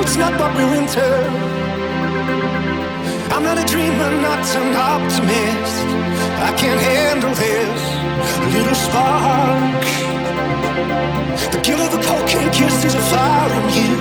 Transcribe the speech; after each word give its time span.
it's 0.00 0.16
not 0.16 0.32
what 0.40 0.54
we're 0.54 0.74
into. 0.80 1.08
I'm 3.34 3.42
not 3.42 3.58
a 3.58 3.64
dreamer, 3.64 4.10
not 4.20 4.44
an 4.60 4.74
optimist. 4.74 5.86
I 6.48 6.52
can't 6.56 6.80
handle 6.80 7.34
this 7.34 7.80
little 8.54 8.78
spark. 8.86 9.84
The 11.52 11.60
guilt 11.62 11.80
of 11.80 11.94
a 11.98 12.02
cocaine 12.02 12.50
kiss 12.50 12.84
is 12.84 12.94
a 12.94 13.04
fire 13.10 13.52
in 13.58 13.66
you. 13.78 13.94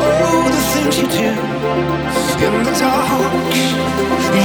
Oh, 0.00 0.48
the 0.54 0.62
things 0.72 0.94
you 1.00 1.08
do 1.08 1.30
in 2.46 2.64
the 2.64 2.74
dark. 2.78 3.54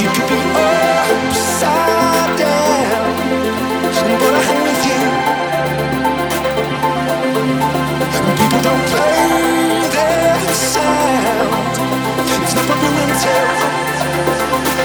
You 0.02 0.10
could 0.16 0.28
be 0.32 0.40
upside 0.66 2.34
down, 2.40 3.04
but 4.20 4.34
I 4.36 4.63
sound. 10.54 11.76
It's 12.44 12.56
not 12.56 12.66
what 12.70 12.80
we're 12.82 13.02
into. 13.04 13.34
Upside 14.54 14.83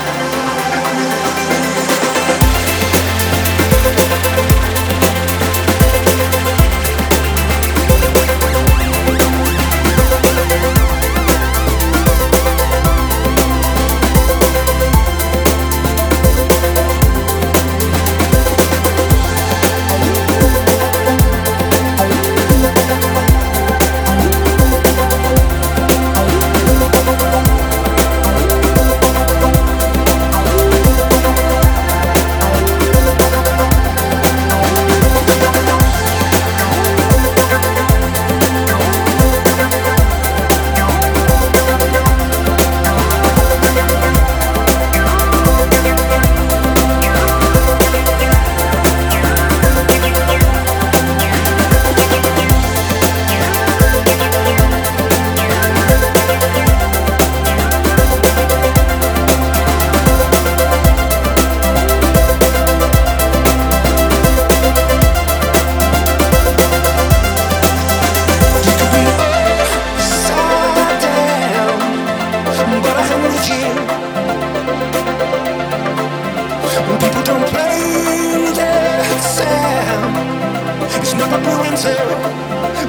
into. 81.79 81.95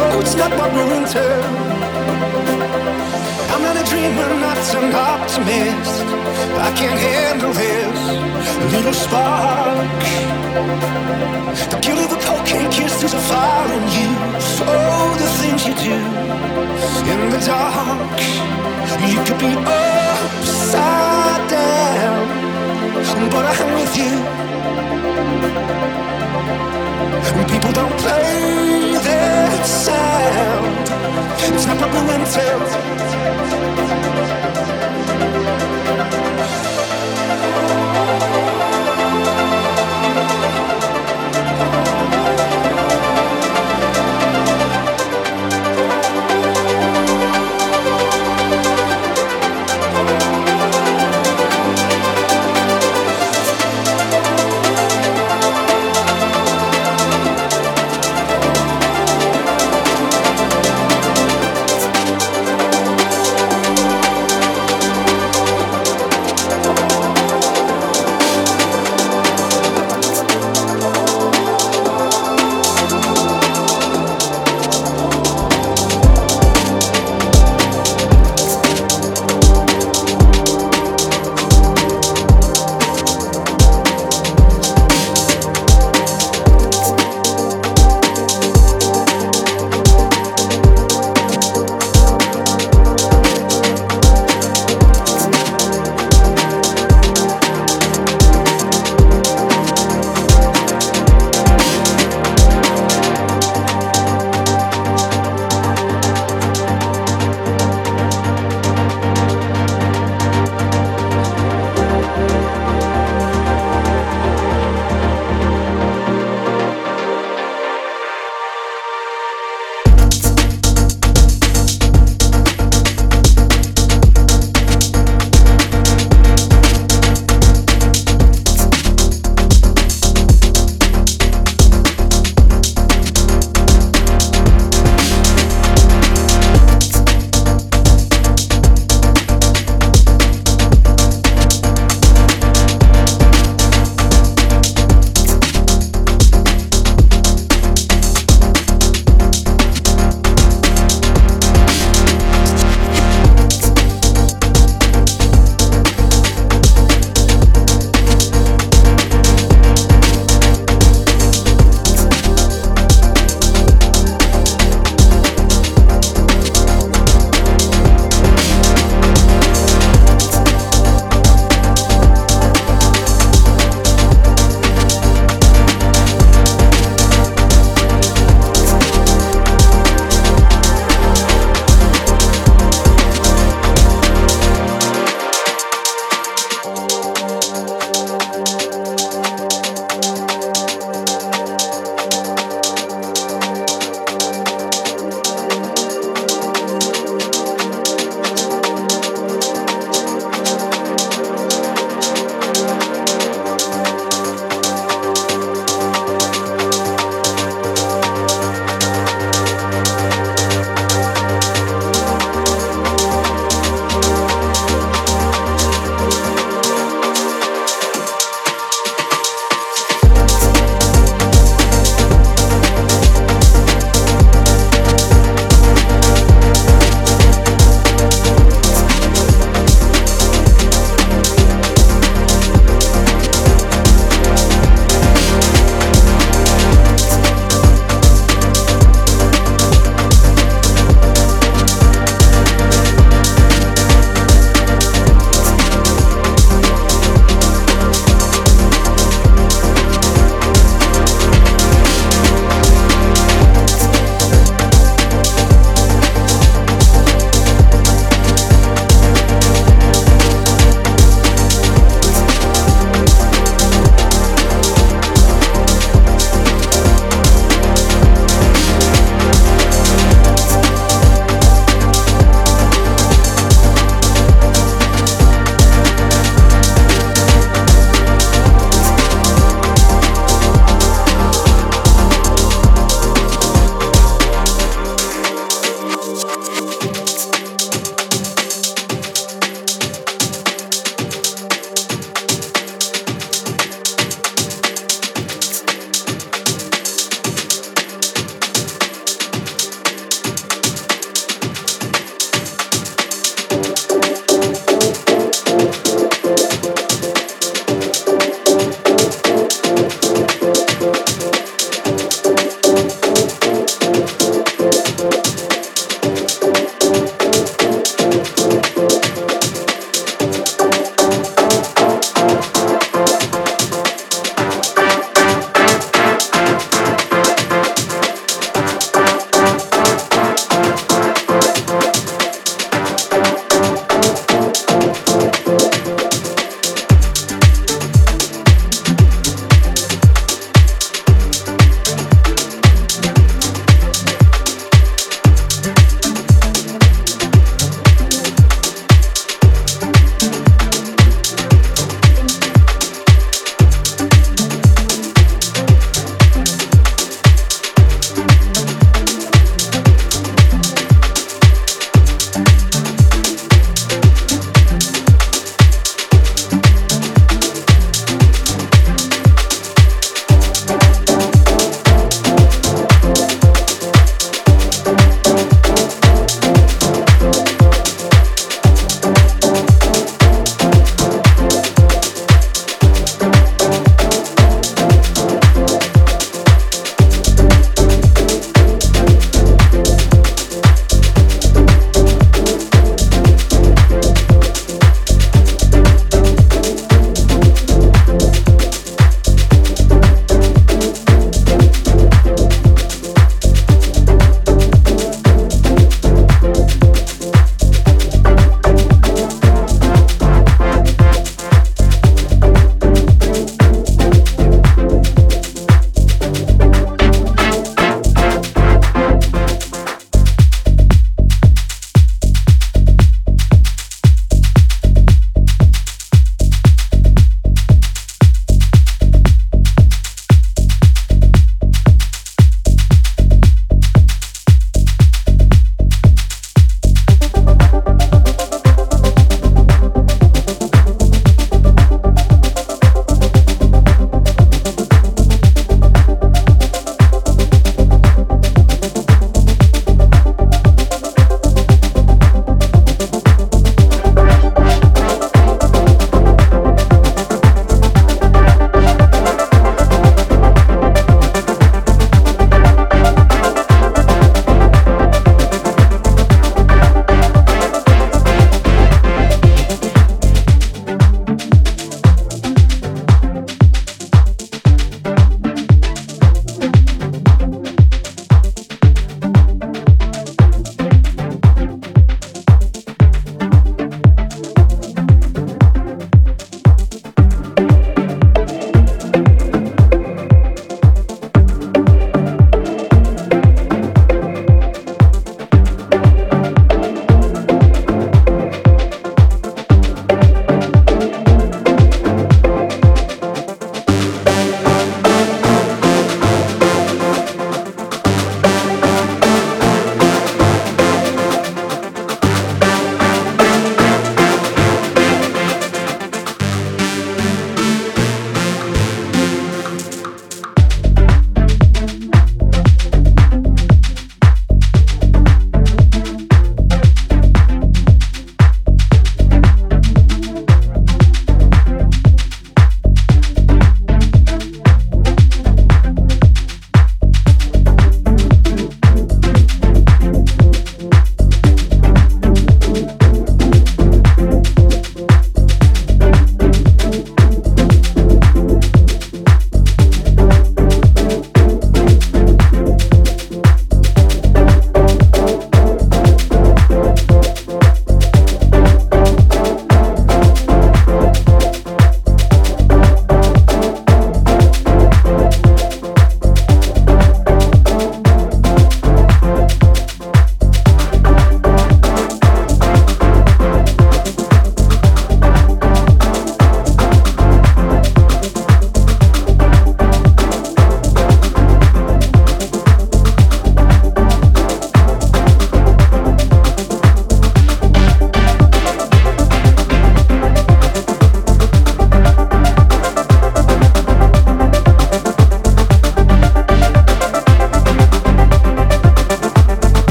Oh, 0.00 0.20
it's 0.20 0.34
not 0.34 0.50
what 0.52 0.72
we're 0.72 0.94
into. 0.96 1.26
I'm 3.52 3.62
not 3.62 3.76
a 3.76 3.84
dreamer, 3.90 4.28
not 4.40 4.56
an 4.76 4.94
optimist. 4.94 6.04
I 6.56 6.72
can't 6.74 6.98
handle 6.98 7.52
this 7.52 8.00
little 8.72 8.94
spark. 8.94 10.00
The 11.70 11.78
guilt 11.80 12.00
of 12.00 12.12
a 12.12 12.20
cocaine 12.24 12.70
kiss 12.70 13.02
is 13.02 13.12
a 13.12 13.20
fire 13.28 13.72
in 13.76 13.84
you. 13.96 14.10
Oh, 14.64 15.16
the 15.20 15.28
things 15.40 15.66
you 15.66 15.74
do 15.74 15.98
in 17.12 17.30
the 17.30 17.40
dark. 17.44 18.20
You 19.12 19.18
could 19.26 19.38
be 19.38 19.52
upside 19.68 21.44
down, 21.50 22.26
but 23.30 23.44
I'm 23.44 23.74
with 23.74 23.96
you. 23.96 24.47
Sound. 29.68 30.88
It's 31.40 31.66
not 31.66 31.80
we're 31.80 32.08
into. 32.14 34.47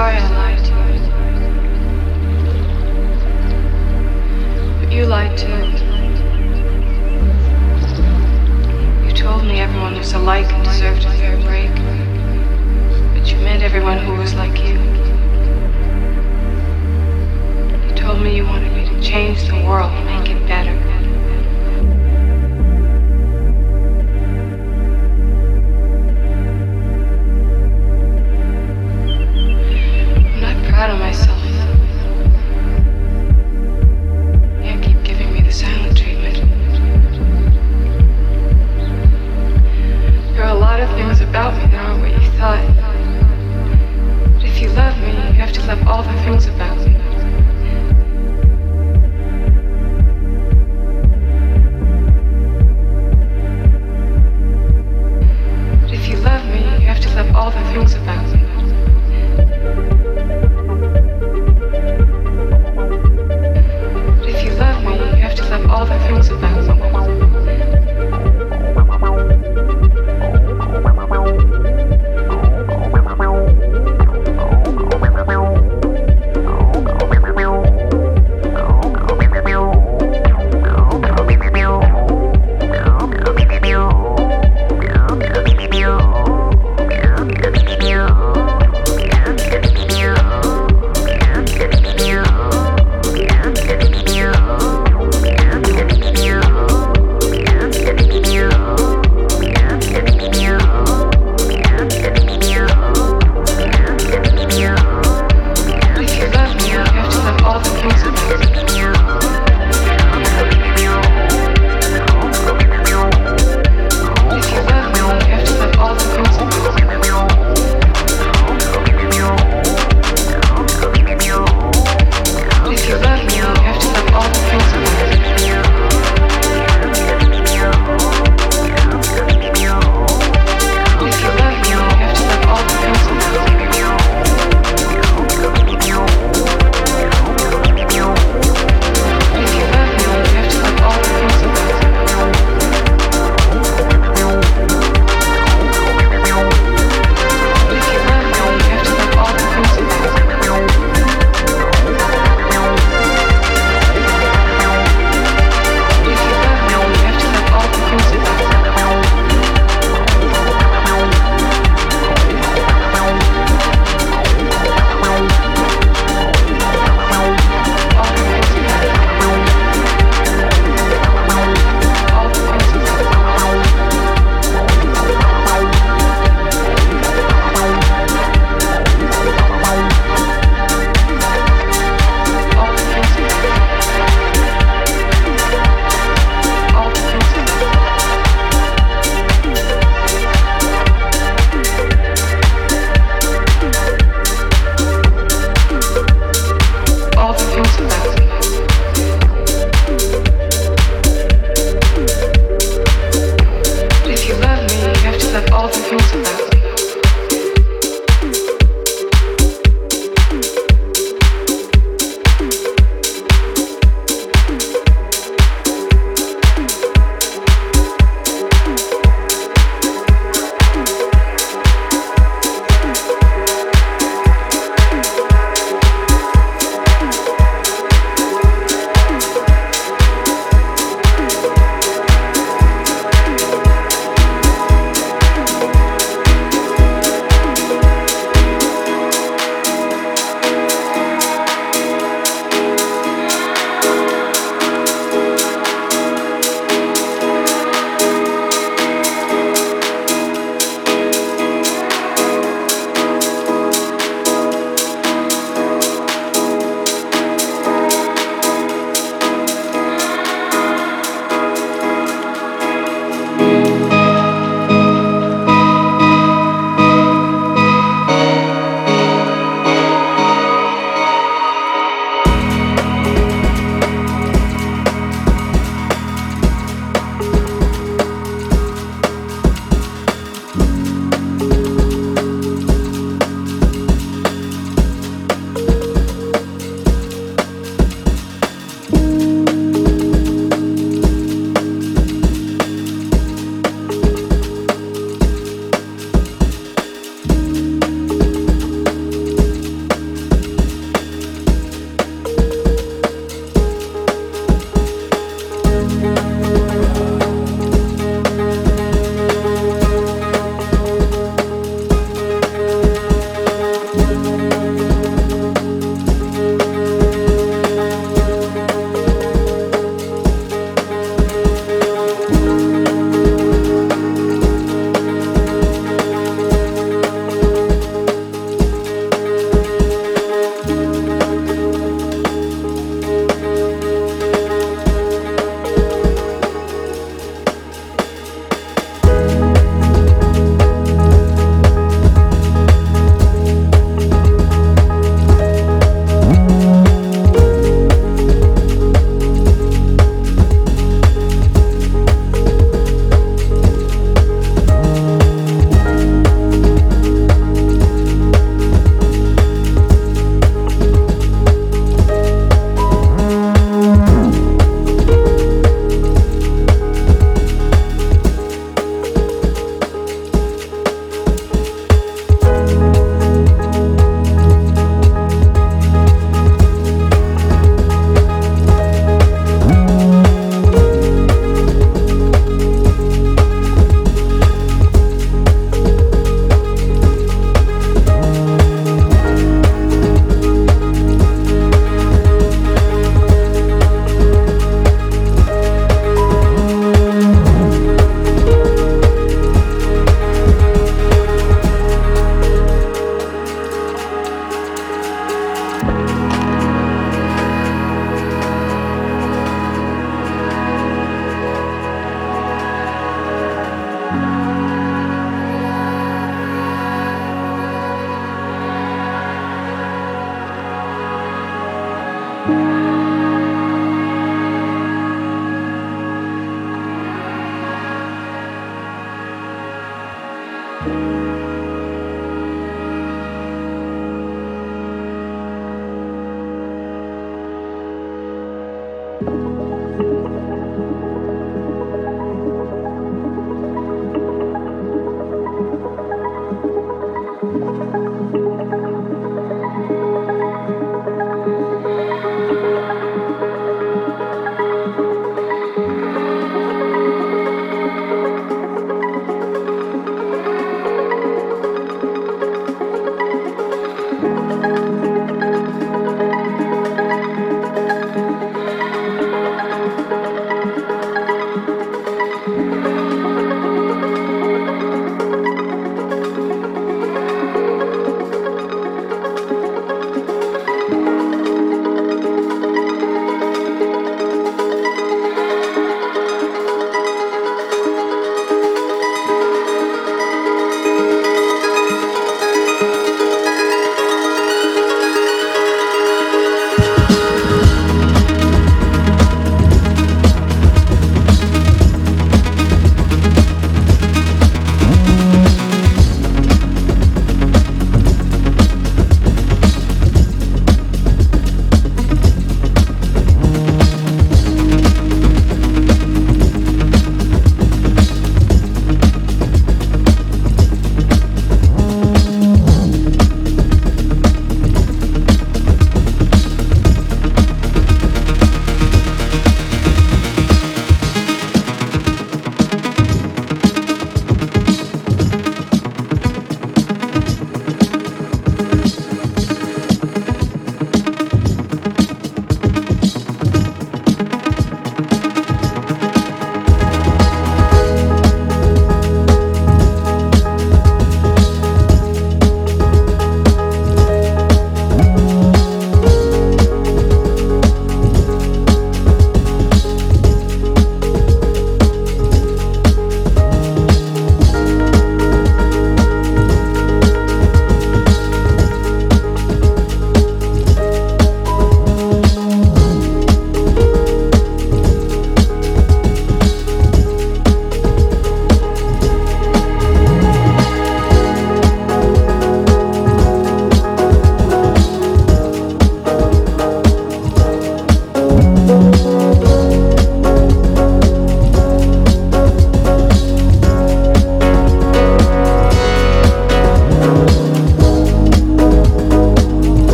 Victoria. 0.00 0.29